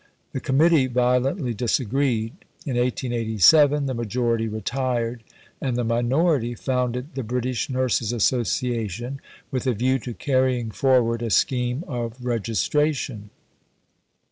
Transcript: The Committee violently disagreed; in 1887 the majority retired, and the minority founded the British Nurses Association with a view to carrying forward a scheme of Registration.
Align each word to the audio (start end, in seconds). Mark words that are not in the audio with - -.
The 0.31 0.39
Committee 0.39 0.87
violently 0.87 1.53
disagreed; 1.53 2.33
in 2.65 2.75
1887 2.75 3.85
the 3.85 3.93
majority 3.93 4.47
retired, 4.47 5.21
and 5.61 5.77
the 5.77 5.83
minority 5.83 6.55
founded 6.55 7.13
the 7.13 7.21
British 7.21 7.69
Nurses 7.69 8.11
Association 8.11 9.21
with 9.51 9.67
a 9.67 9.73
view 9.73 9.99
to 9.99 10.15
carrying 10.15 10.71
forward 10.71 11.21
a 11.21 11.29
scheme 11.29 11.83
of 11.87 12.25
Registration. 12.25 13.29